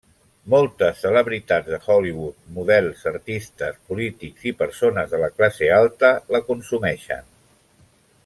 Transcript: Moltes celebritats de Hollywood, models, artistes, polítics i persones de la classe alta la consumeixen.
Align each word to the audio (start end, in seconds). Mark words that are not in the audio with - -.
Moltes 0.51 1.01
celebritats 1.01 1.67
de 1.73 1.77
Hollywood, 1.87 2.39
models, 2.55 3.03
artistes, 3.11 3.77
polítics 3.91 4.47
i 4.53 4.55
persones 4.63 5.13
de 5.13 5.21
la 5.25 5.31
classe 5.37 5.71
alta 5.77 6.13
la 6.37 6.43
consumeixen. 6.49 7.29